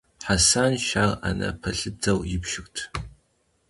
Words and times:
Хьэсанш 0.25 0.85
ар 1.03 1.11
анэ 1.27 1.49
пэлъытэу 1.61 2.19
ибжырт. 2.35 2.75